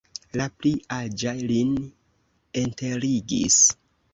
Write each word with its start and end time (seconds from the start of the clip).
La 0.39 0.45
pli 0.61 0.71
aĝa 0.95 1.35
lin 1.51 1.75
enterigis. 2.65 3.63